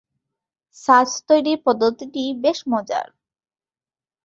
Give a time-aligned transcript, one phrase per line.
[0.77, 3.07] ছাঁচ তৈরির পদ্ধতি টি বেশ মজার।